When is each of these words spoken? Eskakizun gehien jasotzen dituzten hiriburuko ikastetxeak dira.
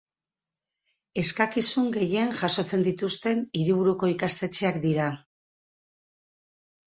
Eskakizun 1.23 1.89
gehien 1.97 2.31
jasotzen 2.39 2.85
dituzten 2.87 3.43
hiriburuko 3.59 4.09
ikastetxeak 4.15 4.79
dira. 4.87 5.11